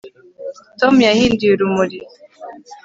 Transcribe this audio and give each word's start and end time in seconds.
Tom 0.79 0.95
yahinduye 1.07 1.51
urumuri 1.53 1.97